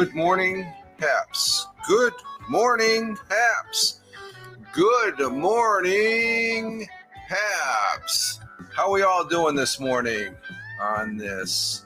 [0.00, 0.66] Good morning,
[0.98, 1.66] Haps.
[1.86, 2.14] Good
[2.48, 4.00] morning, Haps.
[4.72, 6.88] Good morning,
[7.28, 8.40] Haps.
[8.74, 10.34] How we all doing this morning
[10.80, 11.84] on this?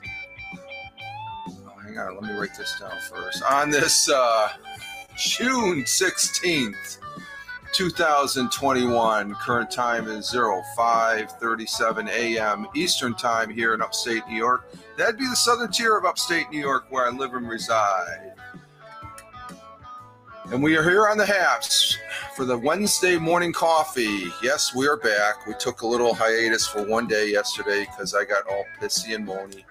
[1.49, 3.43] Oh, hang on, let me write this down first.
[3.43, 4.47] On this uh,
[5.17, 6.99] June 16th,
[7.75, 9.35] 2021.
[9.35, 12.67] Current time is 0537 a.m.
[12.73, 14.71] Eastern Time here in upstate New York.
[14.97, 18.33] That'd be the southern tier of upstate New York where I live and reside.
[20.45, 21.97] And we are here on the Haps
[22.33, 24.23] for the Wednesday morning coffee.
[24.41, 25.45] Yes, we are back.
[25.45, 29.27] We took a little hiatus for one day yesterday because I got all pissy and
[29.27, 29.63] moany.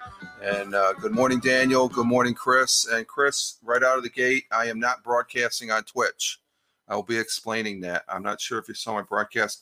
[0.43, 1.89] And uh, good morning, Daniel.
[1.89, 2.85] Good morning, Chris.
[2.85, 6.39] And Chris, right out of the gate, I am not broadcasting on Twitch.
[6.87, 8.03] I will be explaining that.
[8.07, 9.61] I'm not sure if you saw my broadcast.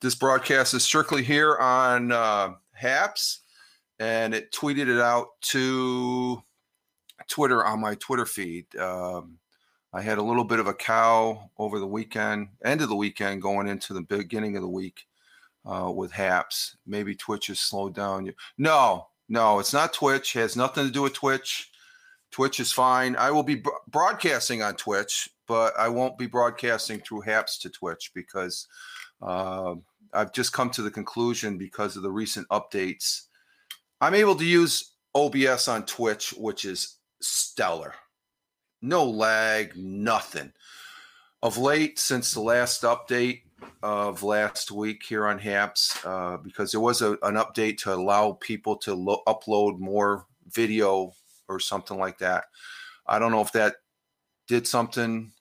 [0.00, 3.40] This broadcast is strictly here on uh, Haps,
[3.98, 6.42] and it tweeted it out to
[7.26, 8.74] Twitter on my Twitter feed.
[8.76, 9.38] Um,
[9.92, 13.42] I had a little bit of a cow over the weekend, end of the weekend,
[13.42, 15.06] going into the beginning of the week
[15.64, 16.76] uh, with Haps.
[16.86, 18.32] Maybe Twitch has slowed down.
[18.56, 20.36] No, no, it's not Twitch.
[20.36, 21.70] It has nothing to do with Twitch.
[22.30, 23.16] Twitch is fine.
[23.16, 28.12] I will be broadcasting on Twitch but I won't be broadcasting through Haps to Twitch
[28.14, 28.68] because
[29.22, 29.74] uh,
[30.12, 33.22] I've just come to the conclusion because of the recent updates.
[34.00, 37.94] I'm able to use OBS on Twitch, which is stellar.
[38.82, 40.52] No lag, nothing.
[41.42, 43.42] Of late, since the last update
[43.82, 48.32] of last week here on Haps, uh, because there was a, an update to allow
[48.32, 51.12] people to lo- upload more video
[51.48, 52.44] or something like that.
[53.06, 53.76] I don't know if that
[54.48, 55.32] did something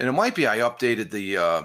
[0.00, 1.62] and it might be I updated the uh,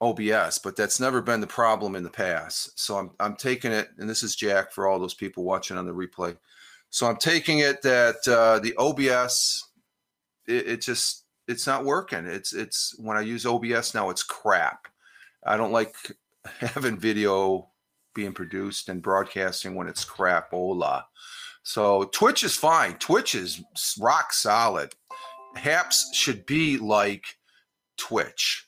[0.00, 2.78] OBS, but that's never been the problem in the past.
[2.78, 5.86] So I'm I'm taking it, and this is Jack for all those people watching on
[5.86, 6.36] the replay.
[6.90, 9.64] So I'm taking it that uh, the OBS,
[10.48, 12.26] it, it just it's not working.
[12.26, 14.88] It's it's when I use OBS now, it's crap.
[15.46, 15.94] I don't like
[16.58, 17.68] having video
[18.14, 20.50] being produced and broadcasting when it's crap.
[20.50, 21.06] Hola.
[21.62, 22.94] So Twitch is fine.
[22.94, 23.62] Twitch is
[24.00, 24.92] rock solid.
[25.54, 27.36] Haps should be like
[28.00, 28.66] Twitch.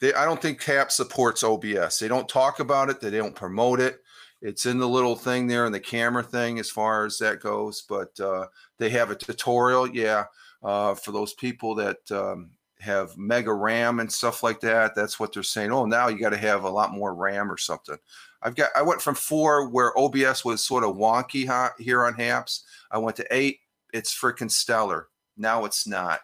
[0.00, 1.98] They, I don't think CAP supports OBS.
[1.98, 3.00] They don't talk about it.
[3.00, 4.00] They don't promote it.
[4.42, 7.82] It's in the little thing there in the camera thing as far as that goes.
[7.88, 8.46] But uh,
[8.78, 10.24] they have a tutorial, yeah,
[10.62, 12.50] uh, for those people that um,
[12.80, 14.94] have mega RAM and stuff like that.
[14.94, 15.72] That's what they're saying.
[15.72, 17.96] Oh, now you got to have a lot more RAM or something.
[18.42, 18.70] I've got.
[18.76, 22.64] I went from four where OBS was sort of wonky here on Haps.
[22.90, 23.60] I went to eight.
[23.92, 25.08] It's freaking stellar.
[25.36, 26.20] Now it's not.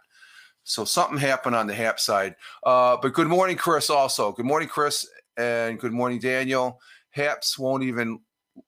[0.70, 2.36] So something happened on the Hap side.
[2.62, 3.90] Uh, but good morning, Chris.
[3.90, 5.04] Also, good morning, Chris,
[5.36, 6.80] and good morning, Daniel.
[7.10, 8.20] Haps won't even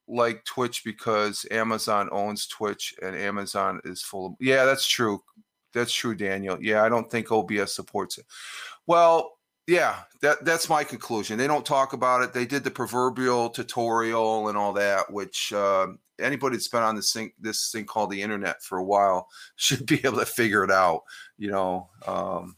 [0.08, 4.32] like Twitch because Amazon owns Twitch and Amazon is full of.
[4.40, 5.22] Yeah, that's true.
[5.72, 6.58] That's true, Daniel.
[6.60, 8.26] Yeah, I don't think OBS supports it.
[8.88, 11.38] Well, yeah, that that's my conclusion.
[11.38, 12.32] They don't talk about it.
[12.32, 15.88] They did the proverbial tutorial and all that, which uh,
[16.20, 19.86] anybody that's been on this thing this thing called the internet for a while should
[19.86, 21.02] be able to figure it out.
[21.38, 22.56] You know, um,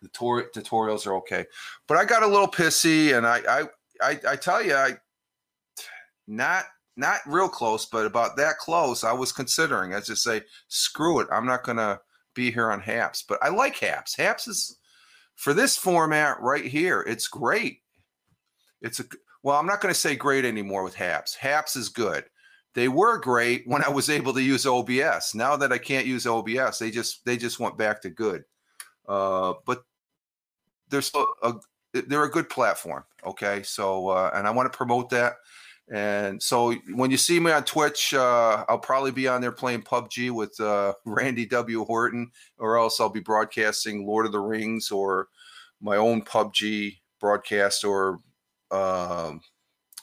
[0.00, 1.44] the tor- tutorials are okay,
[1.86, 3.64] but I got a little pissy, and I I
[4.00, 4.92] I, I tell you, I
[6.26, 6.64] not
[6.96, 9.04] not real close, but about that close.
[9.04, 9.94] I was considering.
[9.94, 11.28] I just say, screw it.
[11.30, 12.00] I'm not gonna
[12.32, 14.16] be here on Haps, but I like Haps.
[14.16, 14.78] Haps is
[15.36, 17.04] for this format right here.
[17.06, 17.82] It's great.
[18.82, 19.04] It's a
[19.42, 21.34] well, I'm not going to say great anymore with Haps.
[21.36, 22.24] Haps is good
[22.76, 25.34] they were great when I was able to use OBS.
[25.34, 28.44] Now that I can't use OBS, they just they just went back to good.
[29.08, 29.82] Uh, but
[30.90, 31.54] they're still a,
[31.94, 33.02] they're a good platform.
[33.24, 35.36] Okay, so uh, and I want to promote that.
[35.92, 39.82] And so when you see me on Twitch, uh, I'll probably be on there playing
[39.82, 41.84] PUBG with uh, Randy W.
[41.84, 45.28] Horton, or else I'll be broadcasting Lord of the Rings or
[45.80, 48.20] my own PUBG broadcast, or
[48.70, 49.40] um,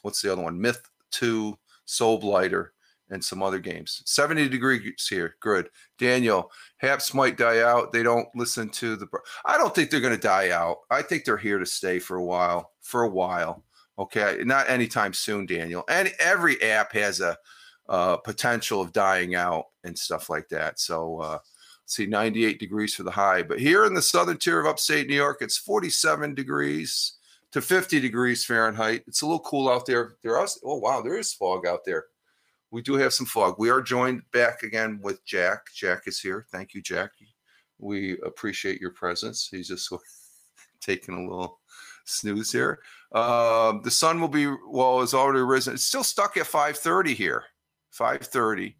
[0.03, 0.59] what's the other one?
[0.59, 0.81] Myth
[1.11, 2.69] Two Soulblighter,
[3.09, 4.01] and some other games.
[4.05, 5.35] 70 degrees here.
[5.39, 5.69] Good.
[5.99, 7.91] Daniel, Haps might die out.
[7.91, 9.07] They don't listen to the.
[9.45, 10.79] I don't think they're going to die out.
[10.89, 12.71] I think they're here to stay for a while.
[12.81, 13.63] For a while.
[13.97, 14.39] Okay.
[14.43, 15.83] Not anytime soon, Daniel.
[15.89, 17.37] And every app has a
[17.89, 20.79] uh, potential of dying out and stuff like that.
[20.79, 21.39] So, uh,
[21.85, 23.43] see 98 degrees for the high.
[23.43, 27.13] But here in the southern tier of upstate New York, it's 47 degrees
[27.51, 29.03] to 50 degrees Fahrenheit.
[29.07, 30.15] It's a little cool out there.
[30.23, 32.05] There are oh wow, there is fog out there.
[32.71, 33.55] We do have some fog.
[33.59, 35.67] We are joined back again with Jack.
[35.75, 36.47] Jack is here.
[36.51, 37.11] Thank you, Jack.
[37.77, 39.47] We appreciate your presence.
[39.49, 39.93] He's just
[40.81, 41.59] taking a little
[42.05, 42.79] snooze here.
[43.13, 45.75] Uh, the sun will be well, it's already risen.
[45.75, 47.43] It's still stuck at 5:30 here.
[47.97, 48.75] 5:30.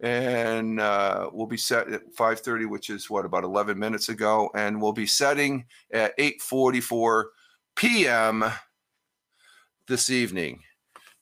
[0.00, 4.80] and uh, we'll be set at 5:30, which is what about 11 minutes ago, and
[4.80, 7.24] we'll be setting at 8:44
[7.76, 8.44] p.m.
[9.88, 10.62] this evening,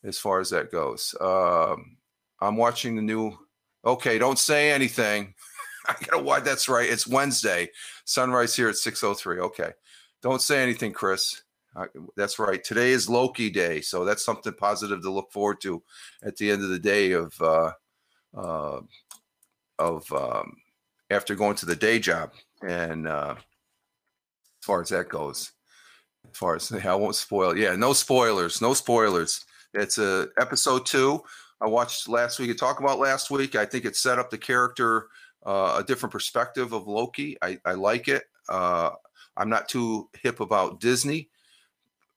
[0.05, 1.15] as far as that goes.
[1.21, 1.97] Um,
[2.41, 3.33] I'm watching the new.
[3.85, 5.35] Okay, don't say anything.
[5.89, 6.45] I gotta watch.
[6.45, 6.89] That's right.
[6.89, 7.71] It's Wednesday.
[8.05, 9.39] Sunrise here at 6:03.
[9.39, 9.73] Okay,
[10.23, 11.43] don't say anything, Chris.
[11.75, 11.87] Uh,
[12.17, 12.63] that's right.
[12.63, 15.83] Today is Loki Day, so that's something positive to look forward to
[16.25, 17.73] at the end of the day of uh,
[18.37, 18.81] uh,
[19.79, 20.57] of um,
[21.11, 22.33] after going to the day job.
[22.67, 25.53] And uh, as far as that goes,
[26.31, 27.57] as far as I won't spoil.
[27.57, 28.61] Yeah, no spoilers.
[28.61, 29.45] No spoilers.
[29.75, 31.23] It's a episode two.
[31.61, 32.51] I watched last week.
[32.51, 33.55] I talked about last week.
[33.55, 35.09] I think it set up the character
[35.45, 37.37] uh, a different perspective of Loki.
[37.43, 38.25] I, I like it.
[38.49, 38.91] Uh,
[39.37, 41.29] I'm not too hip about Disney.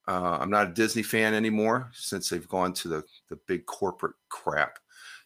[0.07, 4.15] Uh, I'm not a Disney fan anymore since they've gone to the the big corporate
[4.29, 4.79] crap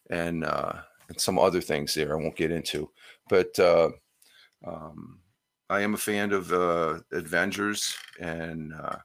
[0.10, 0.74] and uh,
[1.10, 2.90] and some other things there I won't get into.
[3.30, 3.90] But uh,
[4.66, 5.20] um,
[5.70, 8.98] I am a fan of uh, Avengers, and uh,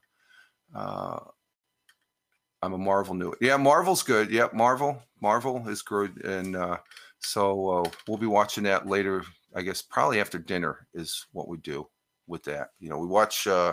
[0.75, 1.21] uh,
[2.63, 3.35] I'm a Marvel new.
[3.41, 4.31] Yeah, Marvel's good.
[4.31, 5.03] Yep, Marvel.
[5.21, 6.77] Marvel is good, and uh,
[7.21, 9.25] so uh, we'll be watching that later.
[9.55, 11.89] I guess probably after dinner is what we do
[12.27, 12.71] with that.
[12.79, 13.47] You know, we watch.
[13.47, 13.73] Uh,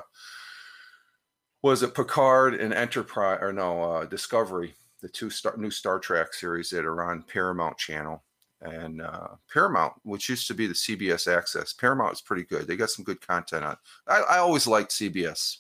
[1.62, 4.76] was it Picard and Enterprise or no uh, Discovery?
[5.02, 8.24] the two star, new Star Trek series that are on Paramount Channel.
[8.62, 12.68] And uh, Paramount, which used to be the CBS Access, Paramount is pretty good.
[12.68, 13.78] They got some good content on.
[14.06, 15.60] I, I always liked CBS,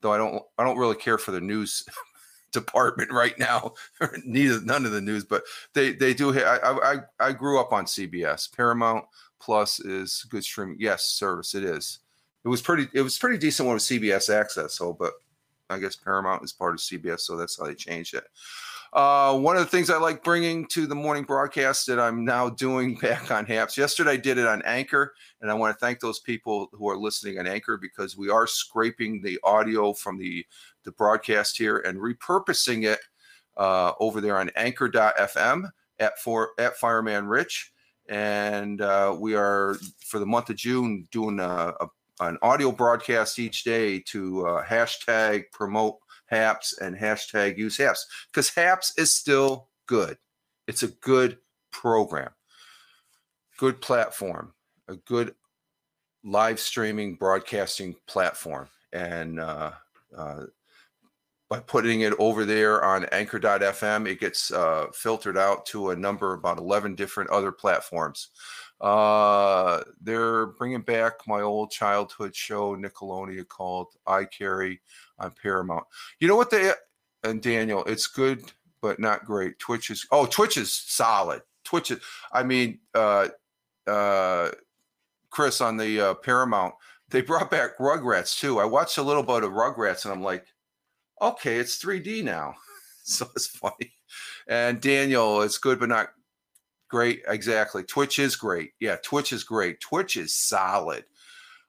[0.00, 0.42] though I don't.
[0.56, 1.84] I don't really care for the news
[2.52, 3.74] department right now.
[4.24, 5.42] Neither none of the news, but
[5.74, 6.32] they they do.
[6.40, 8.50] I I I grew up on CBS.
[8.56, 9.04] Paramount
[9.38, 10.78] Plus is good streaming.
[10.80, 11.98] Yes, service it is.
[12.44, 12.88] It was pretty.
[12.94, 14.74] It was pretty decent one with CBS Access.
[14.74, 15.12] So, but
[15.70, 18.24] I guess Paramount is part of CBS, so that's how they changed it.
[18.92, 22.48] Uh, one of the things I like bringing to the morning broadcast that I'm now
[22.48, 23.76] doing back on HAPS.
[23.76, 26.96] Yesterday I did it on Anchor, and I want to thank those people who are
[26.96, 30.46] listening on Anchor because we are scraping the audio from the
[30.84, 33.00] the broadcast here and repurposing it
[33.58, 37.72] uh, over there on Anchor.fm at for at Fireman Rich,
[38.08, 39.76] and uh, we are
[40.06, 41.88] for the month of June doing a, a
[42.20, 45.96] an audio broadcast each day to uh, hashtag promote
[46.26, 50.18] HAPS and hashtag use HAPS because HAPS is still good.
[50.66, 51.38] It's a good
[51.70, 52.30] program,
[53.56, 54.52] good platform,
[54.88, 55.34] a good
[56.24, 58.68] live streaming broadcasting platform.
[58.92, 59.72] And uh,
[60.16, 60.42] uh,
[61.48, 66.34] by putting it over there on anchor.fm, it gets uh, filtered out to a number,
[66.34, 68.28] about 11 different other platforms.
[68.80, 74.78] Uh, they're bringing back my old childhood show, Nickelodeon, called iCarly
[75.18, 75.84] on Paramount.
[76.20, 76.72] You know what they
[77.24, 78.42] and Daniel, it's good
[78.80, 79.58] but not great.
[79.58, 81.42] Twitch is oh, Twitch is solid.
[81.64, 82.00] Twitch is,
[82.32, 83.28] I mean, uh,
[83.86, 84.50] uh,
[85.30, 86.74] Chris on the uh, Paramount,
[87.10, 88.58] they brought back Rugrats too.
[88.58, 90.46] I watched a little bit of Rugrats and I'm like,
[91.20, 92.54] okay, it's 3D now,
[93.02, 93.92] so it's funny.
[94.46, 96.08] And Daniel, it's good but not
[96.88, 97.82] Great, exactly.
[97.82, 98.72] Twitch is great.
[98.80, 99.80] Yeah, Twitch is great.
[99.80, 101.04] Twitch is solid.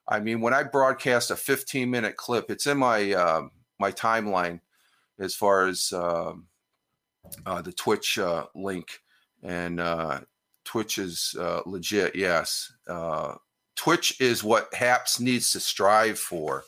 [0.07, 3.43] I mean, when I broadcast a 15 minute clip, it's in my uh,
[3.79, 4.61] my timeline
[5.19, 6.33] as far as uh,
[7.45, 9.01] uh, the Twitch uh, link,
[9.43, 10.21] and uh,
[10.65, 12.15] Twitch is uh, legit.
[12.15, 12.71] Yes,
[13.75, 16.63] Twitch is what Haps needs to strive for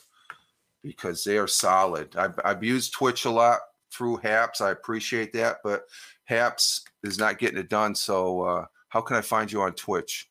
[0.82, 2.16] because they are solid.
[2.16, 3.60] I've, I've used Twitch a lot
[3.92, 4.60] through Haps.
[4.60, 5.84] I appreciate that, but
[6.24, 7.94] Haps is not getting it done.
[7.94, 10.28] So uh, how can I find you on Twitch?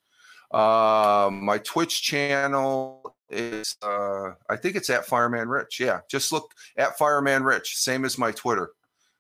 [0.51, 5.79] Uh, my Twitch channel is uh, I think it's at Fireman Rich.
[5.79, 8.71] Yeah, just look at Fireman Rich, same as my Twitter.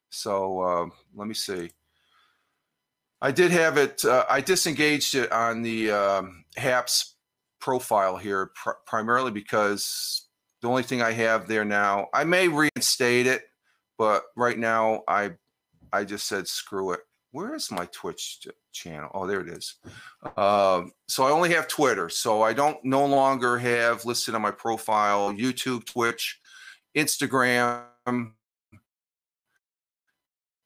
[0.09, 1.71] So uh, let me see.
[3.21, 4.03] I did have it.
[4.03, 7.15] Uh, I disengaged it on the um, HAPS
[7.59, 10.27] profile here pr- primarily because
[10.61, 12.07] the only thing I have there now.
[12.13, 13.43] I may reinstate it,
[13.97, 15.31] but right now I
[15.93, 17.01] I just said screw it.
[17.31, 19.09] Where is my Twitch channel?
[19.13, 19.75] Oh, there it is.
[20.37, 22.09] Um, so I only have Twitter.
[22.09, 26.39] So I don't no longer have listed on my profile YouTube, Twitch,
[26.95, 27.83] Instagram,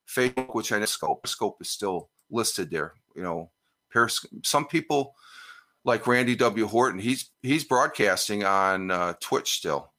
[0.09, 1.27] Facebook, which I know Scope.
[1.27, 2.93] Scope is still listed there.
[3.15, 3.51] You know.
[4.43, 5.15] Some people
[5.85, 6.67] like Randy W.
[6.67, 6.99] Horton.
[6.99, 9.93] He's he's broadcasting on uh, Twitch still.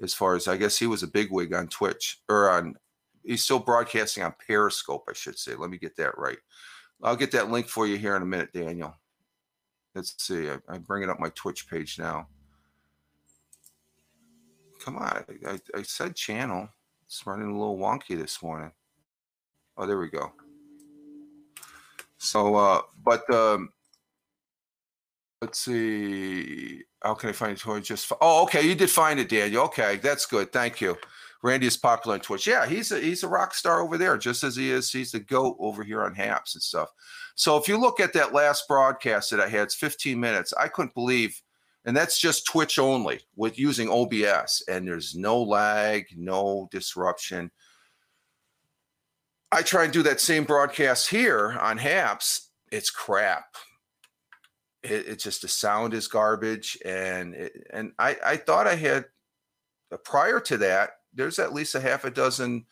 [0.00, 2.76] As far as I guess he was a bigwig on Twitch or on
[3.24, 5.54] he's still broadcasting on Periscope, I should say.
[5.54, 6.38] Let me get that right.
[7.02, 8.94] I'll get that link for you here in a minute, Daniel.
[9.94, 10.48] Let's see.
[10.48, 12.28] I, am bringing up my Twitch page now.
[14.80, 15.24] Come on.
[15.46, 16.68] I, I said channel.
[17.06, 18.72] It's running a little wonky this morning.
[19.76, 20.32] Oh, there we go.
[22.18, 23.70] So, uh, but um,
[25.40, 26.82] let's see.
[27.02, 27.80] How can I find it?
[27.82, 29.64] Just oh, okay, you did find it, Daniel.
[29.64, 30.52] Okay, that's good.
[30.52, 30.96] Thank you.
[31.42, 32.46] Randy is popular on Twitch.
[32.46, 34.92] Yeah, he's a he's a rock star over there, just as he is.
[34.92, 36.90] He's the goat over here on Haps and stuff.
[37.34, 40.52] So if you look at that last broadcast that I had, it's 15 minutes.
[40.58, 41.40] I couldn't believe,
[41.84, 47.50] and that's just Twitch only with using OBS, and there's no lag, no disruption.
[49.50, 52.50] I try and do that same broadcast here on Haps.
[52.70, 53.56] It's crap.
[54.84, 59.06] It, it's just the sound is garbage, and it, and I I thought I had
[60.04, 62.66] prior to that there's at least a half a dozen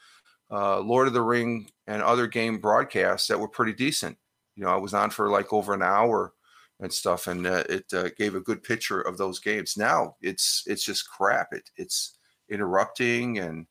[0.50, 4.16] uh, Lord of the Ring and other game broadcasts that were pretty decent.
[4.56, 6.32] You know, I was on for like over an hour
[6.80, 9.76] and stuff, and uh, it uh, gave a good picture of those games.
[9.76, 11.52] Now it's it's just crap.
[11.52, 12.18] It it's
[12.49, 13.66] interrupting and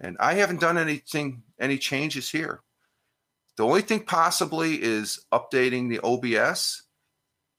[0.00, 2.62] and I haven't done anything any changes here.
[3.56, 6.82] The only thing possibly is updating the OBS,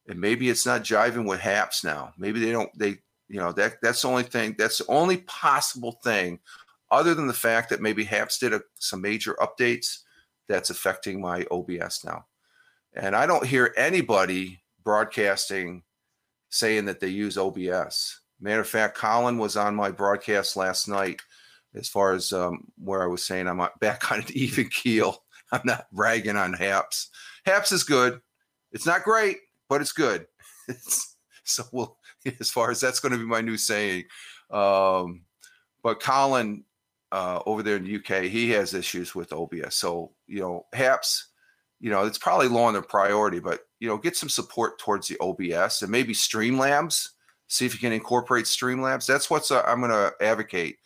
[0.08, 2.14] and maybe it's not jiving with Haps now.
[2.18, 4.56] Maybe they don't they you know that that's the only thing.
[4.58, 6.40] That's the only possible thing,
[6.92, 10.00] other than the fact that maybe Haps did a, some major updates
[10.48, 12.26] that's affecting my OBS now.
[12.94, 15.84] And I don't hear anybody broadcasting
[16.50, 18.22] saying that they use OBS.
[18.40, 21.22] Matter of fact, Colin was on my broadcast last night
[21.74, 25.24] as far as um, where I was saying I'm back on an even keel.
[25.52, 27.10] I'm not bragging on Haps.
[27.46, 28.22] Haps is good.
[28.72, 30.28] It's not great, but it's good.
[31.46, 31.98] So we'll
[32.40, 34.06] as far as that's going to be my new saying.
[34.52, 35.22] Um,
[35.84, 36.64] but Colin
[37.12, 39.76] uh, over there in the UK, he has issues with OBS.
[39.76, 41.28] So, you know, Haps,
[41.80, 45.08] you know, it's probably low on their priority, but, you know, get some support towards
[45.08, 47.10] the OBS and maybe Streamlabs.
[47.48, 49.06] See if you can incorporate Streamlabs.
[49.06, 50.78] That's what's uh, I'm going to advocate.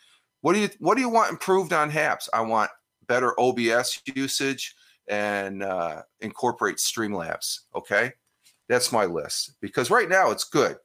[0.42, 2.28] What do you What do you want improved on Haps?
[2.34, 2.70] I want
[3.08, 4.76] better OBS usage
[5.08, 7.60] and uh, incorporate Streamlabs.
[7.74, 8.12] Okay,
[8.68, 10.76] that's my list because right now it's good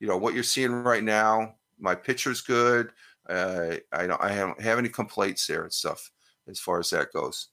[0.00, 1.54] you know what you're seeing right now.
[1.78, 2.90] My picture's good.
[3.28, 4.20] Uh, I don't.
[4.22, 6.10] I don't have any complaints there and stuff
[6.48, 7.48] as far as that goes.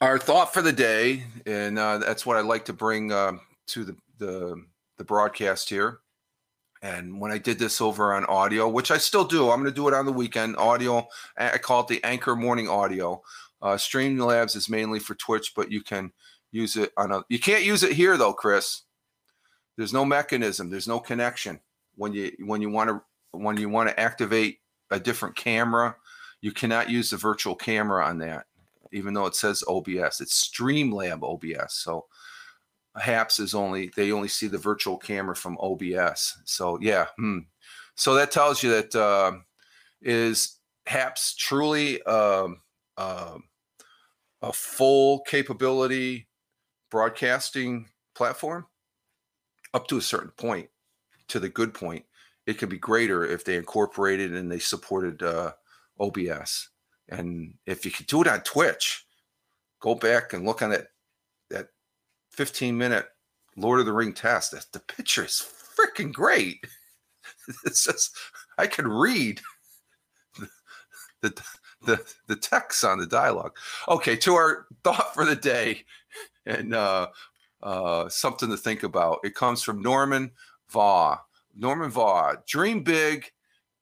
[0.00, 3.32] Our thought for the day, and uh, that's what I like to bring uh,
[3.68, 4.64] to the, the
[4.96, 6.00] the broadcast here.
[6.82, 9.72] And when I did this over on audio, which I still do, I'm going to
[9.72, 10.56] do it on the weekend.
[10.56, 13.22] Audio, I call it the Anchor Morning Audio.
[13.60, 16.12] Uh, Streamlabs is mainly for Twitch, but you can
[16.52, 17.24] use it on a.
[17.28, 18.82] You can't use it here though, Chris.
[19.78, 20.70] There's no mechanism.
[20.70, 21.60] There's no connection
[21.94, 24.58] when you when you want to when you want to activate
[24.90, 25.94] a different camera.
[26.40, 28.46] You cannot use the virtual camera on that,
[28.90, 30.20] even though it says OBS.
[30.20, 31.74] It's Streamlab OBS.
[31.74, 32.06] So
[32.96, 36.38] Haps is only they only see the virtual camera from OBS.
[36.44, 37.38] So yeah, hmm.
[37.94, 39.32] so that tells you that uh,
[40.02, 42.48] is Haps truly uh,
[42.96, 46.26] a full capability
[46.90, 48.66] broadcasting platform?
[49.74, 50.68] Up to a certain point,
[51.28, 52.04] to the good point,
[52.46, 55.52] it could be greater if they incorporated and they supported uh,
[56.00, 56.70] OBS.
[57.10, 59.04] And if you could do it on Twitch,
[59.80, 60.88] go back and look on that
[61.50, 61.68] that
[62.32, 63.06] 15 minute
[63.56, 64.52] Lord of the Ring test.
[64.52, 65.46] That The picture is
[65.78, 66.64] freaking great.
[67.64, 68.16] It's just
[68.56, 69.40] I can read
[70.38, 70.48] the,
[71.22, 71.42] the
[71.82, 73.56] the the text on the dialogue.
[73.86, 75.84] Okay, to our thought for the day,
[76.46, 77.08] and uh,
[77.62, 79.20] uh, something to think about.
[79.24, 80.30] It comes from Norman
[80.68, 81.18] Vaughan.
[81.56, 83.30] Norman Vaughan, dream big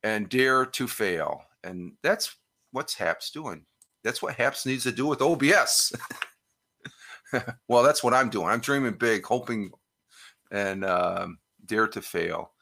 [0.02, 1.42] and dare to fail.
[1.64, 2.36] And that's
[2.72, 3.64] what's Haps doing.
[4.02, 5.92] That's what Haps needs to do with OBS.
[7.68, 8.48] well, that's what I'm doing.
[8.48, 9.70] I'm dreaming big, hoping
[10.50, 11.28] and uh,
[11.66, 12.52] dare to fail.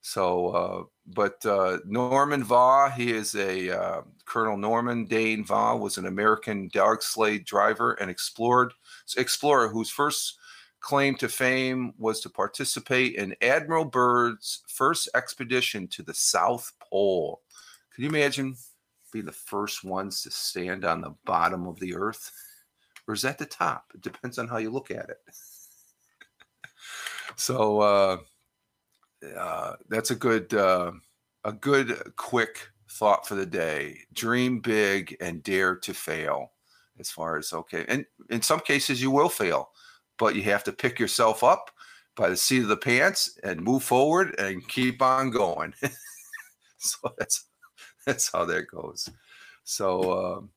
[0.00, 5.98] So, uh, but uh, Norman Vaughan, he is a uh, Colonel Norman Dane Vaughan was
[5.98, 8.72] an American dog sleigh driver and explored
[9.16, 10.38] explorer whose first
[10.84, 17.40] claim to fame was to participate in Admiral Byrd's first expedition to the South Pole.
[17.94, 18.54] Can you imagine
[19.10, 22.30] being the first ones to stand on the bottom of the earth?
[23.08, 23.92] Or is that the top?
[23.94, 25.20] It depends on how you look at it.
[27.36, 28.18] so uh,
[29.38, 30.92] uh, that's a good, uh,
[31.44, 32.58] a good quick
[32.90, 34.00] thought for the day.
[34.12, 36.50] Dream big and dare to fail.
[37.00, 39.70] As far as okay, and in some cases you will fail
[40.18, 41.70] but you have to pick yourself up
[42.16, 45.74] by the seat of the pants and move forward and keep on going.
[46.78, 47.46] so that's
[48.06, 49.08] that's how that goes.
[49.64, 50.50] So um,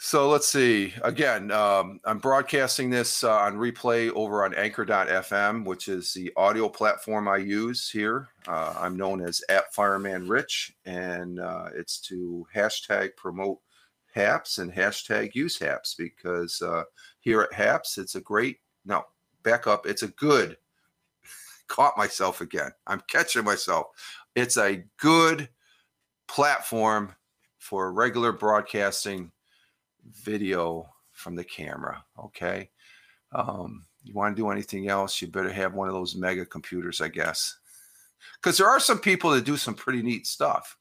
[0.00, 0.94] so let's see.
[1.02, 6.68] Again, um, I'm broadcasting this uh, on replay over on Anchor.fm, which is the audio
[6.68, 8.28] platform I use here.
[8.46, 13.58] Uh, I'm known as at Fireman Rich, and uh, it's to hashtag promote
[14.14, 16.84] Haps and hashtag use Haps because uh,
[17.20, 19.04] here at Haps, it's a great, no,
[19.42, 20.56] back up, it's a good,
[21.68, 22.70] caught myself again.
[22.86, 23.88] I'm catching myself.
[24.34, 25.48] It's a good
[26.26, 27.14] platform
[27.58, 29.32] for regular broadcasting
[30.22, 32.04] video from the camera.
[32.18, 32.70] Okay.
[33.32, 37.00] Um, you want to do anything else, you better have one of those mega computers,
[37.00, 37.58] I guess.
[38.40, 40.76] Because there are some people that do some pretty neat stuff.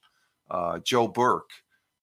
[0.50, 1.50] Uh, Joe Burke,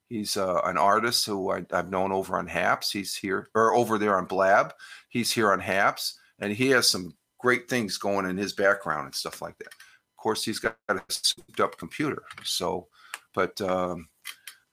[0.09, 2.91] he's uh, an artist who I, have known over on Haps.
[2.91, 4.75] He's here or over there on Blab.
[5.09, 9.15] He's here on Haps, and he has some great things going in his background and
[9.15, 9.69] stuff like that.
[9.69, 12.23] Of course, he's got a souped up computer.
[12.43, 12.89] So,
[13.35, 14.09] but um,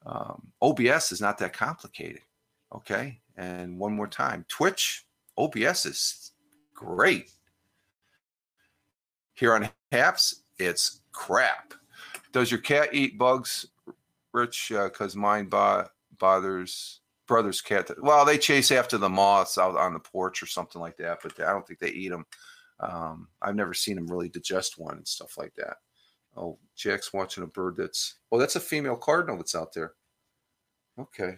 [0.05, 2.21] um, OBS is not that complicated.
[2.73, 3.19] Okay.
[3.37, 5.05] And one more time Twitch,
[5.37, 6.31] OBS is
[6.73, 7.31] great.
[9.33, 11.73] Here on Haps, it's crap.
[12.31, 13.65] Does your cat eat bugs,
[14.33, 14.71] Rich?
[14.73, 17.89] Because uh, mine bo- bothers brother's cat.
[18.01, 21.39] Well, they chase after the moths out on the porch or something like that, but
[21.39, 22.25] I don't think they eat them.
[22.81, 25.77] Um, I've never seen them really digest one and stuff like that.
[26.35, 29.93] Oh, Jack's watching a bird that's oh, that's a female cardinal that's out there.
[30.99, 31.37] Okay,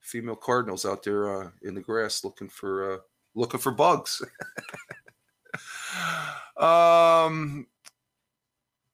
[0.00, 2.98] female cardinals out there uh, in the grass looking for uh,
[3.34, 4.22] looking for bugs.
[6.56, 7.66] um,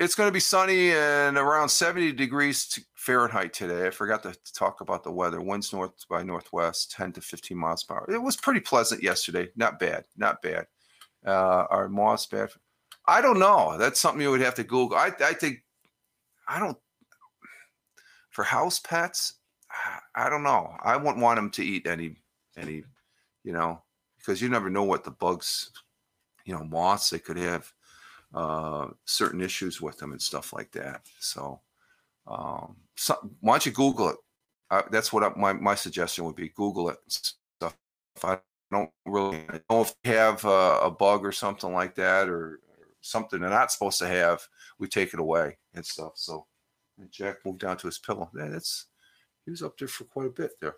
[0.00, 3.86] it's going to be sunny and around 70 degrees Fahrenheit today.
[3.86, 5.42] I forgot to talk about the weather.
[5.42, 8.10] Winds north by northwest, 10 to 15 miles per hour.
[8.10, 9.48] It was pretty pleasant yesterday.
[9.56, 10.04] Not bad.
[10.16, 10.66] Not bad.
[11.24, 12.48] Uh, are moths bad?
[13.06, 13.76] I don't know.
[13.76, 14.96] That's something you would have to Google.
[14.96, 15.64] I, I think,
[16.48, 16.78] I don't,
[18.30, 19.34] for house pets,
[20.14, 20.76] I don't know.
[20.82, 22.16] I wouldn't want them to eat any,
[22.56, 22.84] any,
[23.44, 23.82] you know,
[24.16, 25.70] because you never know what the bugs,
[26.46, 27.70] you know, moths they could have
[28.34, 31.02] uh, certain issues with them and stuff like that.
[31.18, 31.60] So,
[32.26, 34.16] um, so why don't you Google it?
[34.70, 36.50] Uh, that's what I, my my suggestion would be.
[36.50, 36.98] Google it.
[37.08, 37.76] Stuff.
[38.16, 38.38] If I
[38.70, 42.86] don't really know if they have a, a bug or something like that, or, or,
[43.00, 44.46] something they're not supposed to have,
[44.78, 46.12] we take it away and stuff.
[46.14, 46.46] So,
[46.98, 48.30] and Jack moved down to his pillow.
[48.32, 48.86] That's
[49.44, 50.76] he was up there for quite a bit there.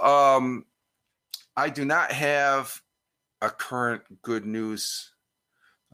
[0.00, 0.66] Um,
[1.56, 2.80] I do not have
[3.40, 5.10] a current good news,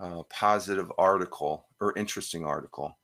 [0.00, 2.96] uh, positive article or interesting article.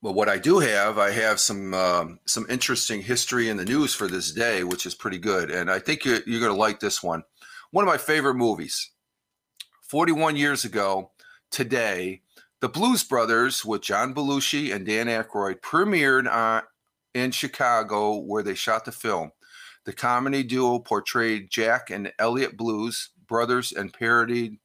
[0.00, 3.94] But what I do have, I have some um, some interesting history in the news
[3.94, 6.78] for this day, which is pretty good, and I think you're, you're going to like
[6.78, 7.24] this one.
[7.72, 8.92] One of my favorite movies.
[9.88, 11.12] 41 years ago
[11.50, 12.20] today,
[12.60, 16.62] The Blues Brothers with John Belushi and Dan Aykroyd premiered on,
[17.14, 19.32] in Chicago, where they shot the film.
[19.84, 24.58] The comedy duo portrayed Jack and Elliot Blues, brothers and parodied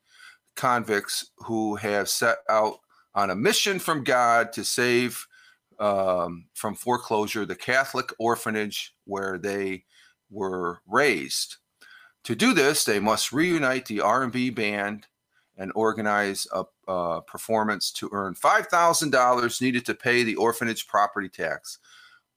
[0.55, 2.79] convicts who have set out
[3.15, 5.27] on a mission from God to save
[5.79, 9.83] um, from foreclosure the Catholic orphanage where they
[10.29, 11.57] were raised.
[12.25, 15.07] To do this, they must reunite the R&B band
[15.57, 21.79] and organize a, a performance to earn $5,000 needed to pay the orphanage property tax.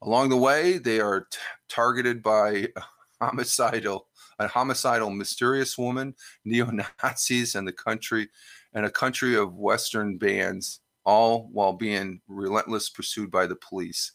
[0.02, 2.68] Along the way, they are t- targeted by
[3.20, 6.70] homicidal, a homicidal mysterious woman, neo
[7.02, 8.28] Nazis, and the country,
[8.74, 14.12] and a country of Western bands, all while being relentless pursued by the police.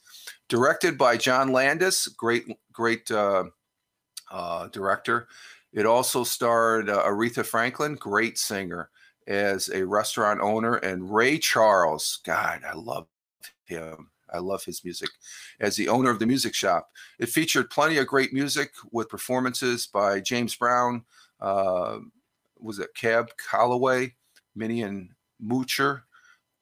[0.50, 3.46] Directed by John Landis, great, great uh,
[4.32, 5.28] uh, director.
[5.74, 8.90] It also starred uh, Aretha Franklin, great singer,
[9.28, 12.20] as a restaurant owner, and Ray Charles.
[12.26, 13.08] God, I love
[13.66, 14.10] him.
[14.32, 15.10] I love his music.
[15.60, 16.90] As the owner of the music shop,
[17.20, 21.04] it featured plenty of great music with performances by James Brown.
[21.40, 22.00] Uh,
[22.60, 24.14] was it Cab Calloway,
[24.56, 25.10] Minnie and
[25.44, 26.02] Moocher,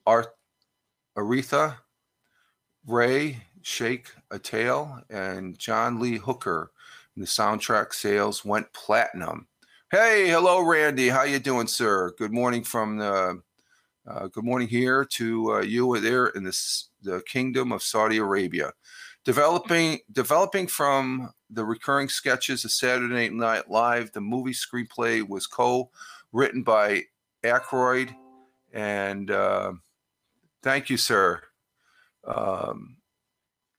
[0.05, 0.29] Art,
[1.17, 1.77] Aretha,
[2.87, 6.71] Ray, Shake a Tail, and John Lee Hooker.
[7.15, 9.47] And the soundtrack sales went platinum.
[9.91, 11.09] Hey, hello, Randy.
[11.09, 12.13] How you doing, sir?
[12.17, 13.41] Good morning from the.
[14.09, 18.71] Uh, good morning here to uh, you there in this, the Kingdom of Saudi Arabia.
[19.23, 26.63] Developing developing from the recurring sketches of Saturday Night Live, the movie screenplay was co-written
[26.63, 27.03] by
[27.43, 28.15] Aykroyd,
[28.73, 29.73] and uh,
[30.63, 31.43] thank you, sir.
[32.25, 32.97] Um,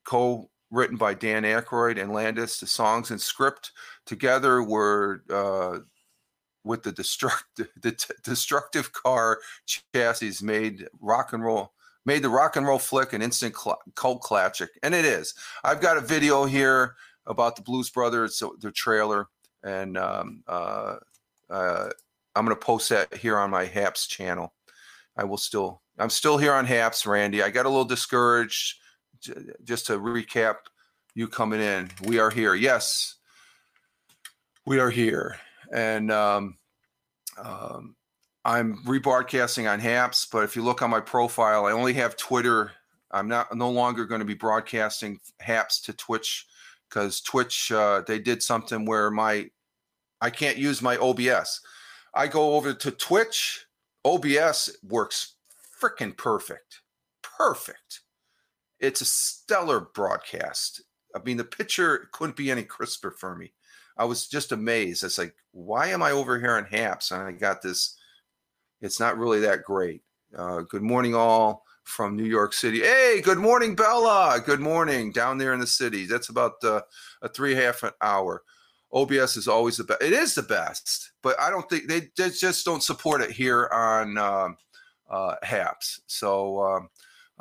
[0.05, 2.57] co-written by Dan Aykroyd and Landis.
[2.57, 3.73] The songs and script
[4.05, 5.79] together were uh,
[6.63, 11.73] with the destructive the t- destructive car chassis made rock and roll
[12.05, 15.33] made the rock and roll flick an instant cl- cult classic and it is.
[15.63, 16.95] I've got a video here
[17.27, 19.27] about the blues brothers so the trailer
[19.63, 20.95] and um, uh,
[21.49, 21.89] uh,
[22.35, 24.53] i'm going to post that here on my haps channel.
[25.17, 27.43] I will still i'm still here on haps randy.
[27.43, 28.77] I got a little discouraged
[29.63, 30.55] just to recap,
[31.13, 32.55] you coming in, we are here.
[32.55, 33.15] Yes,
[34.65, 35.37] we are here,
[35.71, 36.57] and um,
[37.37, 37.95] um,
[38.45, 40.25] I'm rebroadcasting on Haps.
[40.25, 42.71] But if you look on my profile, I only have Twitter.
[43.11, 46.47] I'm not no longer going to be broadcasting Haps to Twitch
[46.89, 49.49] because Twitch uh, they did something where my
[50.21, 51.61] I can't use my OBS.
[52.13, 53.65] I go over to Twitch.
[54.03, 55.35] OBS works
[55.79, 56.81] freaking perfect.
[57.21, 58.01] Perfect.
[58.79, 60.81] It's a stellar broadcast.
[61.15, 63.53] I mean, the picture couldn't be any crisper for me.
[63.97, 65.03] I was just amazed.
[65.03, 67.11] It's like, why am I over here on Haps?
[67.11, 67.97] And I got this.
[68.81, 70.01] It's not really that great.
[70.35, 72.81] Uh, good morning, all from New York City.
[72.81, 74.41] Hey, good morning, Bella.
[74.45, 76.05] Good morning down there in the city.
[76.05, 76.81] That's about uh,
[77.21, 78.43] a three half an hour.
[78.93, 80.01] OBS is always the best.
[80.01, 83.69] It is the best, but I don't think they, they just don't support it here
[83.71, 84.57] on um,
[85.09, 86.01] uh, HAPS.
[86.07, 86.89] So um,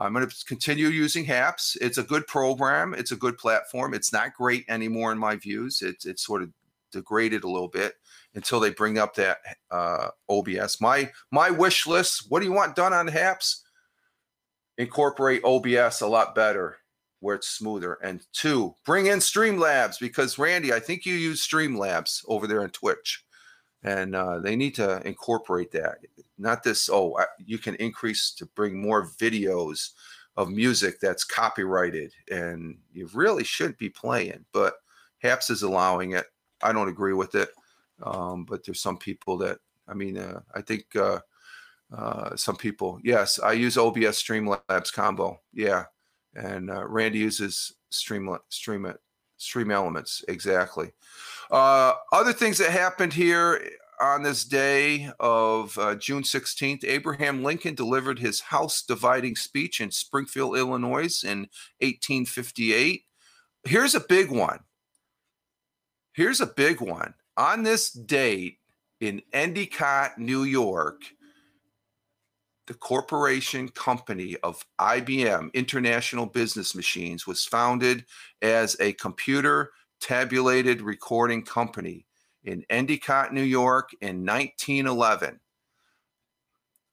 [0.00, 1.76] I'm going to continue using HAPS.
[1.80, 2.94] It's a good program.
[2.94, 3.92] It's a good platform.
[3.92, 5.82] It's not great anymore in my views.
[5.82, 6.50] It's it's sort of
[6.90, 7.94] degraded a little bit
[8.34, 9.38] until they bring up that
[9.70, 10.80] uh, OBS.
[10.80, 12.26] My my wish list.
[12.28, 13.62] What do you want done on HAPS?
[14.78, 16.78] Incorporate OBS a lot better
[17.20, 17.98] where it's smoother.
[18.02, 22.70] And two, bring in Streamlabs because Randy, I think you use Streamlabs over there on
[22.70, 23.22] Twitch,
[23.83, 25.99] and uh, they need to incorporate that.
[26.38, 26.88] Not this.
[26.90, 29.90] Oh, you can increase to bring more videos
[30.37, 34.45] of music that's copyrighted, and you really shouldn't be playing.
[34.53, 34.75] But
[35.19, 36.27] Haps is allowing it.
[36.62, 37.51] I don't agree with it,
[38.03, 39.59] um, but there's some people that.
[39.88, 40.85] I mean, uh, I think.
[40.95, 41.21] Uh,
[41.93, 45.40] uh, some people, yes, I use OBS Streamlabs combo.
[45.53, 45.87] Yeah,
[46.37, 48.93] and uh, Randy uses Stream Stream
[49.37, 50.93] Stream Elements exactly.
[51.50, 53.60] Uh, other things that happened here
[54.00, 59.90] on this day of uh, June 16th, Abraham Lincoln delivered his house dividing speech in
[59.90, 61.48] Springfield, Illinois in
[61.80, 63.02] 1858.
[63.64, 64.60] Here's a big one.
[66.12, 67.14] Here's a big one.
[67.36, 68.58] On this date
[69.00, 71.02] in Endicott, New York,
[72.66, 78.04] the corporation company of IBM International Business Machines was founded
[78.40, 82.06] as a computer tabulated recording company
[82.44, 85.40] in Endicott, New York in 1911.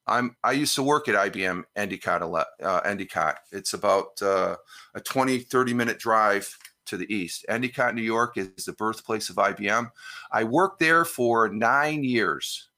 [0.07, 2.21] I'm I used to work at IBM Endicott
[2.63, 3.39] uh, Endicott.
[3.51, 4.55] It's about uh,
[4.95, 7.45] a 20 30 minute drive to the east.
[7.49, 9.91] Endicott, New York is the birthplace of IBM.
[10.31, 12.69] I worked there for 9 years.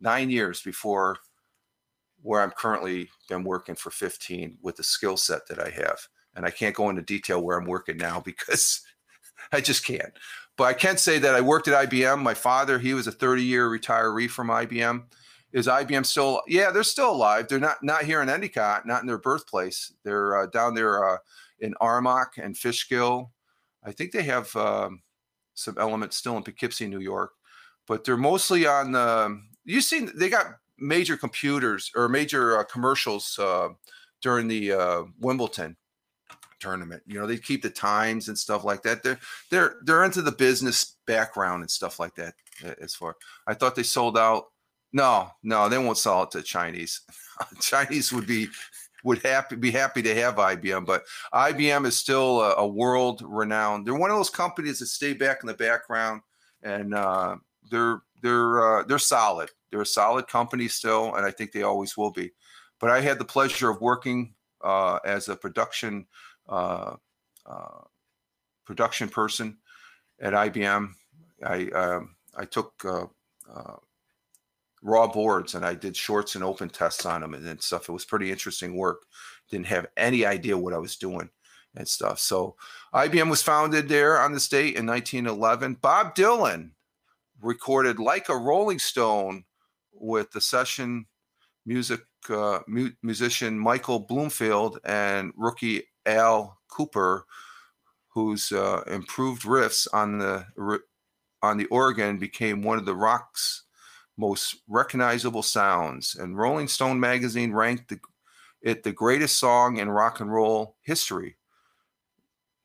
[0.00, 1.18] 9 years before
[2.22, 6.00] where I'm currently been working for 15 with the skill set that I have.
[6.34, 8.82] And I can't go into detail where I'm working now because
[9.52, 10.12] I just can't.
[10.56, 12.20] But I can say that I worked at IBM.
[12.20, 15.04] My father, he was a 30 year retiree from IBM.
[15.52, 16.42] Is IBM still?
[16.46, 17.48] Yeah, they're still alive.
[17.48, 19.94] They're not not here in Endicott, not in their birthplace.
[20.04, 21.18] They're uh, down there uh,
[21.60, 23.32] in Armonk and Fishkill.
[23.82, 25.02] I think they have um,
[25.54, 27.32] some elements still in Poughkeepsie, New York,
[27.86, 29.40] but they're mostly on the.
[29.64, 33.68] You seen they got major computers or major uh, commercials uh,
[34.20, 35.76] during the uh, Wimbledon
[36.60, 37.02] tournament.
[37.06, 39.02] You know, they keep the times and stuff like that.
[39.02, 39.18] They're
[39.50, 42.34] they're they're into the business background and stuff like that.
[42.80, 43.16] As far
[43.46, 44.46] I thought they sold out.
[44.92, 47.02] No, no, they won't sell it to Chinese.
[47.60, 48.48] Chinese would be
[49.04, 53.86] would happy be happy to have IBM, but IBM is still a, a world renowned.
[53.86, 56.22] They're one of those companies that stay back in the background,
[56.62, 57.36] and uh,
[57.70, 59.50] they're they're uh, they're solid.
[59.70, 62.32] They're a solid company still, and I think they always will be.
[62.80, 66.06] But I had the pleasure of working uh, as a production
[66.48, 66.96] uh,
[67.46, 67.82] uh,
[68.64, 69.58] production person
[70.20, 70.90] at IBM.
[71.44, 73.06] I um, I took uh,
[73.52, 73.76] uh,
[74.82, 77.88] raw boards and I did shorts and open tests on them and, and stuff.
[77.88, 79.02] It was pretty interesting work.
[79.50, 81.30] Didn't have any idea what I was doing
[81.74, 82.18] and stuff.
[82.18, 82.56] So
[82.94, 85.78] IBM was founded there on this date in 1911.
[85.80, 86.70] Bob Dylan
[87.40, 89.44] recorded like a Rolling Stone
[89.92, 91.06] with the session
[91.66, 97.22] music uh, mu- musician Michael Bloomfield and rookie Al Kooper,
[98.08, 100.46] whose uh, improved riffs on the
[101.42, 103.64] on the organ became one of the rock's
[104.16, 106.16] most recognizable sounds.
[106.16, 108.00] And Rolling Stone magazine ranked the,
[108.60, 111.36] it the greatest song in rock and roll history.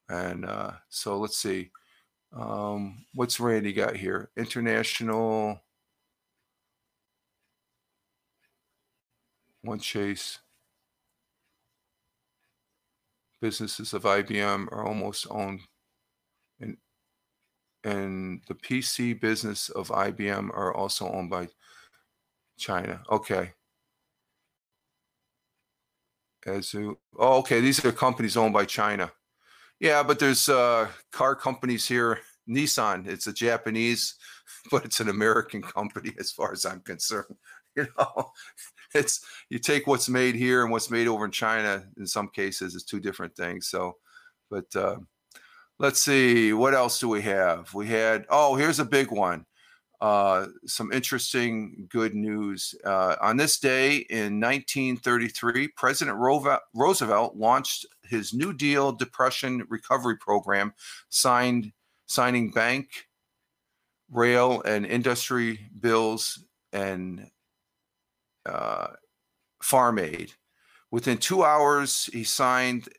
[0.09, 1.71] And uh, so let's see.
[2.35, 4.31] Um, what's Randy got here?
[4.35, 5.61] International
[9.61, 10.39] One Chase.
[13.43, 15.59] Businesses of IBM are almost owned,
[16.61, 16.77] and
[17.83, 21.49] and the PC business of IBM are also owned by
[22.57, 23.03] China.
[23.11, 23.51] Okay.
[26.47, 26.95] Azu.
[27.19, 27.59] Oh, okay.
[27.59, 29.11] These are companies owned by China.
[29.81, 32.19] Yeah, but there's uh, car companies here.
[32.49, 33.07] Nissan.
[33.07, 34.15] It's a Japanese,
[34.71, 37.35] but it's an American company as far as I'm concerned.
[37.75, 38.31] You know,
[38.93, 41.85] it's you take what's made here and what's made over in China.
[41.97, 43.67] In some cases, it's two different things.
[43.67, 43.97] So,
[44.49, 44.97] but uh,
[45.79, 47.73] let's see what else do we have.
[47.73, 49.45] We had oh, here's a big one.
[50.01, 52.75] Uh, some interesting good news.
[52.83, 60.73] Uh, on this day in 1933, President Roosevelt launched his New Deal Depression Recovery Program,
[61.07, 61.71] signed
[62.05, 63.07] signing bank,
[64.11, 67.29] rail, and industry bills and
[68.45, 68.87] uh,
[69.61, 70.33] farm aid.
[70.91, 72.89] Within two hours, he signed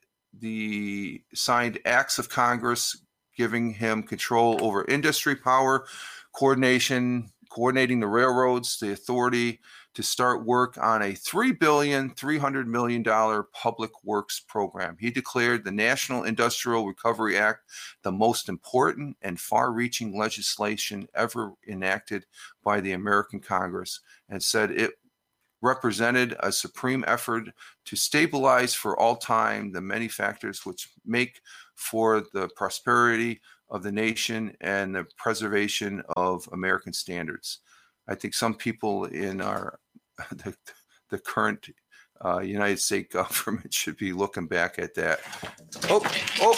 [0.41, 2.97] the signed acts of Congress
[3.37, 5.87] giving him control over industry power,
[6.35, 9.61] coordination, coordinating the railroads, the authority
[9.95, 13.05] to start work on a $3 billion, $300 million
[13.53, 14.97] public works program.
[14.99, 17.61] He declared the National Industrial Recovery Act
[18.03, 22.27] the most important and far reaching legislation ever enacted
[22.65, 24.95] by the American Congress and said it
[25.65, 27.49] represented a supreme effort
[27.87, 31.41] to stabilize for all time the many factors which make
[31.75, 37.61] for the prosperity of the nation and the preservation of American standards.
[38.07, 39.79] I think some people in our
[40.31, 40.55] the,
[41.11, 41.67] the current
[42.23, 45.21] uh, United States government should be looking back at that.
[45.89, 46.05] Oh,
[46.41, 46.57] oh,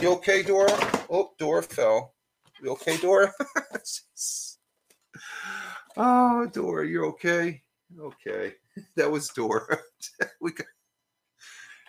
[0.00, 0.70] you okay, Dora?
[1.10, 2.14] Oh, Dora fell.
[2.62, 3.32] You okay, Dora?
[5.96, 7.62] oh, Dora, you're okay.
[7.98, 8.54] Okay,
[8.96, 9.78] that was Dora.
[10.40, 10.66] we got,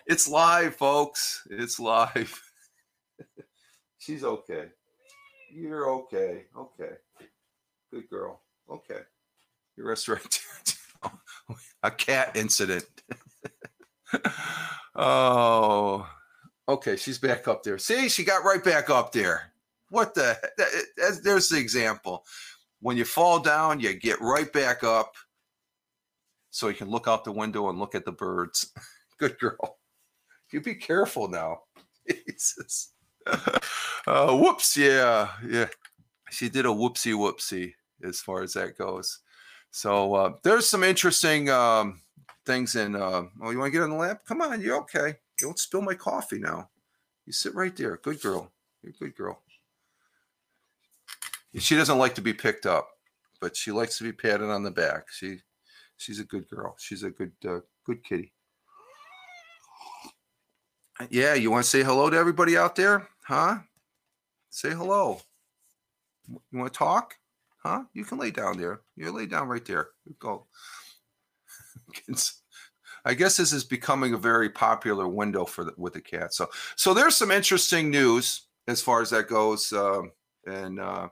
[0.06, 1.46] it's live, folks.
[1.50, 2.40] It's live.
[3.98, 4.66] She's okay.
[5.52, 6.44] You're okay.
[6.56, 6.92] Okay.
[7.92, 8.40] Good girl.
[8.70, 9.00] Okay.
[9.76, 10.40] You're rest right.
[11.82, 12.84] A cat incident.
[14.94, 16.08] oh,
[16.68, 16.96] okay.
[16.96, 17.78] She's back up there.
[17.78, 19.52] See, she got right back up there.
[19.90, 20.36] What the?
[20.56, 22.24] That, there's the example.
[22.80, 25.14] When you fall down, you get right back up
[26.50, 28.72] so you can look out the window and look at the birds.
[29.18, 29.78] Good girl.
[30.50, 31.60] You be careful now.
[32.26, 32.92] Jesus.
[34.06, 34.74] Uh, whoops.
[34.74, 35.28] Yeah.
[35.46, 35.68] Yeah.
[36.30, 39.18] She did a whoopsie whoopsie as far as that goes.
[39.70, 42.00] So uh, there's some interesting um,
[42.46, 42.96] things in.
[42.96, 44.20] Uh, oh, you want to get on the lamp?
[44.26, 44.62] Come on.
[44.62, 45.16] You're okay.
[45.38, 46.70] Don't spill my coffee now.
[47.26, 47.98] You sit right there.
[47.98, 48.50] Good girl.
[48.82, 49.42] You're a good girl.
[51.58, 52.88] She doesn't like to be picked up,
[53.42, 55.10] but she likes to be patted on the back.
[55.10, 55.40] She
[55.98, 56.74] she's a good girl.
[56.78, 58.32] She's a good uh, good kitty.
[61.10, 63.58] Yeah, you want to say hello to everybody out there, huh?
[64.50, 65.20] Say hello.
[66.28, 67.14] You want to talk,
[67.62, 67.84] huh?
[67.92, 68.80] You can lay down there.
[68.96, 69.90] You lay down right there.
[70.18, 70.46] Go.
[73.04, 76.34] I guess this is becoming a very popular window for the, with the cat.
[76.34, 80.10] So, so there's some interesting news as far as that goes, um,
[80.46, 81.08] and uh,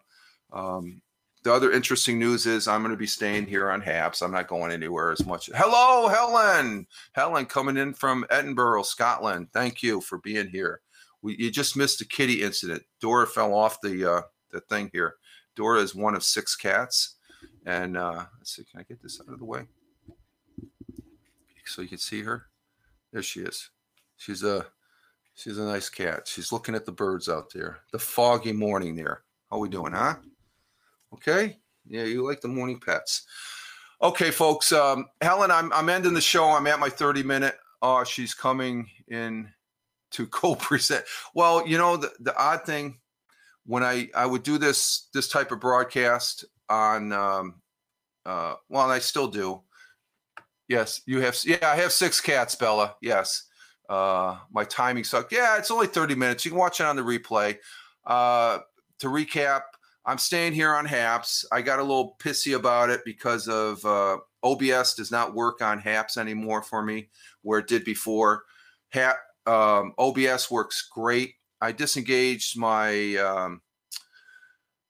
[0.52, 1.00] um,
[1.46, 4.20] the other interesting news is I'm going to be staying here on Haps.
[4.20, 5.48] I'm not going anywhere as much.
[5.54, 6.88] Hello, Helen.
[7.12, 9.46] Helen coming in from Edinburgh, Scotland.
[9.52, 10.80] Thank you for being here.
[11.22, 12.82] We you just missed a kitty incident.
[13.00, 15.14] Dora fell off the uh, the thing here.
[15.54, 17.14] Dora is one of six cats,
[17.64, 18.64] and uh, let's see.
[18.64, 19.62] Can I get this out of the way
[21.64, 22.46] so you can see her?
[23.12, 23.70] There she is.
[24.16, 24.66] She's a
[25.36, 26.26] she's a nice cat.
[26.26, 27.78] She's looking at the birds out there.
[27.92, 29.22] The foggy morning there.
[29.48, 30.16] How we doing, huh?
[31.16, 31.58] Okay.
[31.88, 33.26] Yeah, you like the morning pets.
[34.02, 34.72] Okay, folks.
[34.72, 36.50] Um, Helen, I'm I'm ending the show.
[36.50, 37.56] I'm at my 30 minute.
[37.80, 39.48] Oh, she's coming in
[40.12, 41.04] to co-present.
[41.34, 42.98] Well, you know the, the odd thing
[43.64, 47.54] when I I would do this this type of broadcast on um,
[48.26, 49.62] uh, well, I still do.
[50.68, 51.36] Yes, you have.
[51.44, 52.96] Yeah, I have six cats, Bella.
[53.00, 53.44] Yes.
[53.88, 55.32] Uh, my timing sucked.
[55.32, 56.44] Yeah, it's only 30 minutes.
[56.44, 57.56] You can watch it on the replay.
[58.04, 58.58] Uh,
[58.98, 59.60] to recap,
[60.06, 61.44] I'm staying here on HAPS.
[61.50, 65.80] I got a little pissy about it because of uh, OBS does not work on
[65.80, 67.08] HAPS anymore for me,
[67.42, 68.44] where it did before.
[68.94, 71.34] Ha- um, OBS works great.
[71.60, 73.62] I disengaged my um,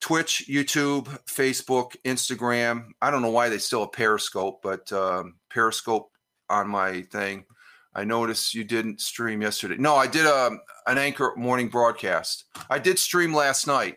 [0.02, 2.88] Twitch, YouTube, Facebook, Instagram.
[3.00, 6.10] I don't know why they still have Periscope, but um, Periscope
[6.50, 7.46] on my thing.
[7.94, 9.76] I noticed you didn't stream yesterday.
[9.78, 12.44] No, I did a, um, an anchor morning broadcast.
[12.68, 13.96] I did stream last night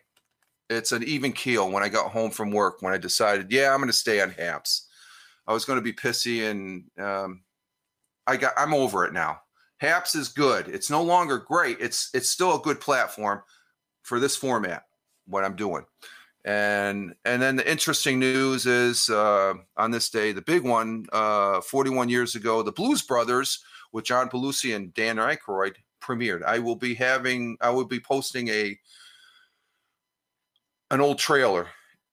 [0.70, 3.80] it's an even keel when I got home from work when I decided, yeah, I'm
[3.80, 4.88] going to stay on Haps.
[5.48, 7.42] I was going to be pissy and um,
[8.28, 9.42] I got I'm over it now.
[9.78, 10.68] Haps is good.
[10.68, 11.78] It's no longer great.
[11.80, 13.42] It's it's still a good platform
[14.04, 14.84] for this format.
[15.26, 15.86] What I'm doing,
[16.46, 21.06] and and then the interesting news is uh, on this day, the big one.
[21.12, 26.44] Uh, 41 years ago, the Blues Brothers with John Belushi and Dan Aykroyd premiered.
[26.44, 28.78] I will be having, I will be posting a
[30.92, 31.68] an old trailer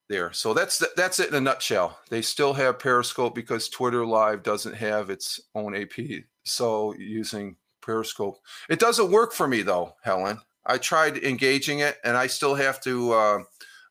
[0.08, 0.32] there.
[0.32, 1.98] So that's the, that's it in a nutshell.
[2.10, 6.24] They still have Periscope because Twitter Live doesn't have its own AP.
[6.44, 10.38] So using Periscope, it doesn't work for me though, Helen.
[10.66, 13.38] I tried engaging it, and I still have to uh,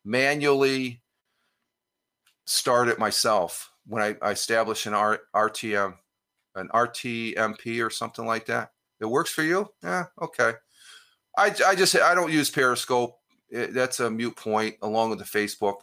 [0.04, 1.02] manually
[2.46, 5.96] start it myself when I, I establish an R, RTM,
[6.56, 8.72] an RTMP or something like that.
[9.00, 9.70] It works for you?
[9.84, 10.54] Yeah, okay.
[11.38, 13.20] I, I just I don't use Periscope.
[13.50, 15.78] It, that's a mute point along with the Facebook.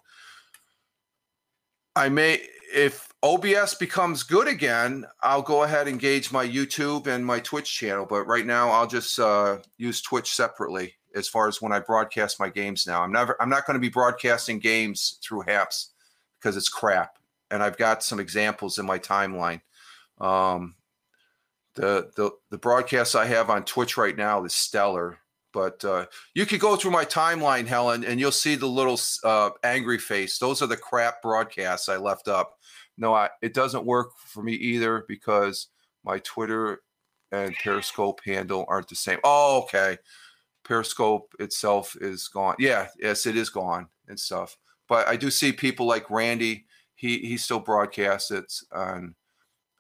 [1.94, 2.40] I may
[2.74, 7.72] if OBS becomes good again, I'll go ahead and engage my YouTube and my Twitch
[7.72, 8.06] channel.
[8.06, 12.40] But right now, I'll just uh, use Twitch separately as far as when I broadcast
[12.40, 12.86] my games.
[12.86, 15.90] Now, I'm never I'm not going to be broadcasting games through Haps
[16.38, 17.18] because it's crap,
[17.50, 19.60] and I've got some examples in my timeline.
[20.20, 20.76] Um,
[21.74, 25.18] the the the broadcasts I have on Twitch right now is stellar.
[25.52, 29.50] But uh, you could go through my timeline, Helen, and you'll see the little uh,
[29.62, 30.38] angry face.
[30.38, 32.58] Those are the crap broadcasts I left up.
[32.96, 35.68] No, I, it doesn't work for me either because
[36.04, 36.80] my Twitter
[37.30, 39.18] and Periscope handle aren't the same.
[39.24, 39.98] Oh, okay.
[40.64, 42.54] Periscope itself is gone.
[42.58, 44.56] Yeah, yes, it is gone and stuff.
[44.88, 46.66] But I do see people like Randy.
[46.94, 49.14] He he still broadcasts it on.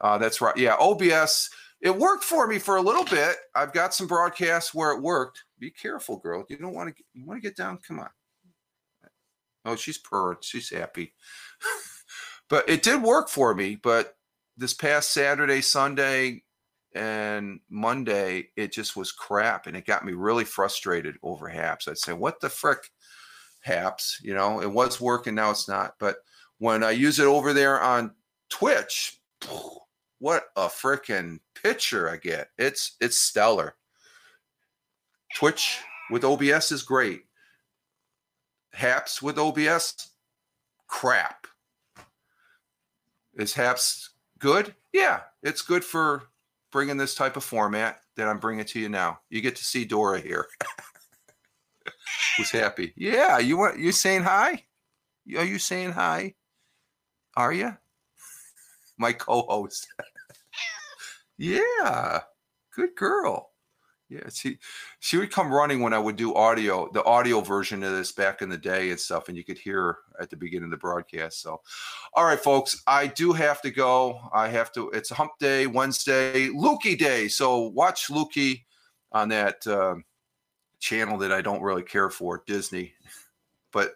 [0.00, 0.56] Uh, that's right.
[0.56, 1.50] Yeah, OBS.
[1.80, 3.36] It worked for me for a little bit.
[3.54, 5.42] I've got some broadcasts where it worked.
[5.62, 6.44] Be careful, girl.
[6.48, 7.04] You don't want to.
[7.14, 7.78] You want to get down.
[7.86, 8.08] Come on.
[9.64, 10.38] Oh, she's purring.
[10.40, 11.14] She's happy.
[12.48, 13.76] but it did work for me.
[13.76, 14.16] But
[14.56, 16.42] this past Saturday, Sunday,
[16.96, 21.86] and Monday, it just was crap, and it got me really frustrated over Haps.
[21.86, 22.90] I'd say, "What the frick,
[23.60, 25.94] Haps?" You know, it was working, now it's not.
[26.00, 26.16] But
[26.58, 28.16] when I use it over there on
[28.48, 29.20] Twitch,
[30.18, 32.48] what a freaking picture I get!
[32.58, 33.76] It's it's stellar.
[35.34, 37.24] Twitch with OBS is great.
[38.72, 40.10] Haps with OBS,
[40.86, 41.46] crap.
[43.34, 44.74] Is Haps good?
[44.92, 46.24] Yeah, it's good for
[46.70, 49.20] bringing this type of format that I'm bringing to you now.
[49.30, 50.46] You get to see Dora here.
[52.36, 52.92] Who's happy?
[52.96, 54.64] Yeah, you want you saying hi?
[55.36, 56.34] Are you saying hi?
[57.36, 57.76] Are you?
[58.98, 59.86] My co-host.
[61.38, 62.20] yeah,
[62.74, 63.51] good girl.
[64.12, 64.58] Yeah, she
[65.00, 68.42] she would come running when I would do audio, the audio version of this back
[68.42, 70.76] in the day and stuff, and you could hear her at the beginning of the
[70.76, 71.40] broadcast.
[71.40, 71.62] So,
[72.12, 74.20] all right, folks, I do have to go.
[74.34, 74.90] I have to.
[74.90, 77.28] It's Hump Day Wednesday, Lukey Day.
[77.28, 78.64] So watch Lukey
[79.12, 79.94] on that uh,
[80.78, 82.92] channel that I don't really care for, Disney.
[83.72, 83.92] But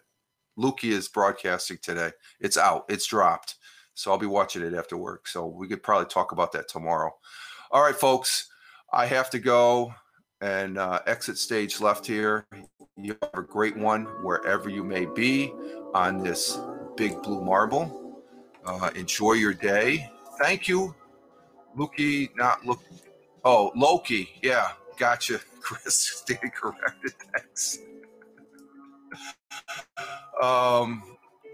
[0.57, 2.09] Lukey is broadcasting today.
[2.39, 2.85] It's out.
[2.89, 3.55] It's dropped.
[3.93, 5.27] So I'll be watching it after work.
[5.27, 7.15] So we could probably talk about that tomorrow.
[7.69, 8.49] All right, folks.
[8.91, 9.93] I have to go
[10.41, 12.45] and uh, exit stage left here.
[12.97, 15.53] You have a great one wherever you may be
[15.93, 16.59] on this
[16.95, 18.23] big blue marble.
[18.65, 20.09] Uh, enjoy your day.
[20.39, 20.95] Thank you,
[21.75, 22.29] Loki.
[22.35, 22.81] Not look.
[23.43, 24.29] Oh, Loki.
[24.41, 25.95] Yeah, gotcha, Chris.
[26.25, 27.13] Stand corrected.
[27.33, 27.79] Thanks.
[30.41, 31.03] um,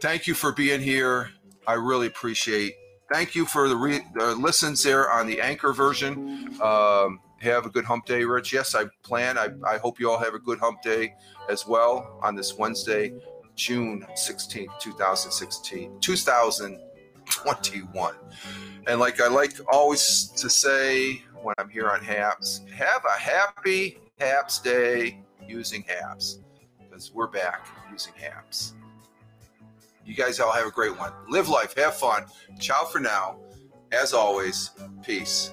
[0.01, 1.29] thank you for being here.
[1.67, 2.73] I really appreciate.
[3.11, 6.59] Thank you for the, re- the listens there on the anchor version.
[6.61, 7.19] Um,
[7.51, 8.53] have a good hump day, Rich.
[8.53, 9.37] Yes, I plan.
[9.37, 11.13] I, I hope you all have a good hump day
[11.49, 13.13] as well on this Wednesday,
[13.55, 18.15] June 16th, 2016, 2021.
[18.87, 23.99] And like I like always to say when I'm here on HAPS, have a happy
[24.19, 26.39] HAPS day using HAPS
[26.79, 28.73] because we're back using HAPS.
[30.05, 31.13] You guys all have a great one.
[31.29, 32.25] Live life, have fun.
[32.59, 33.37] Ciao for now.
[33.91, 34.71] As always,
[35.03, 35.51] peace.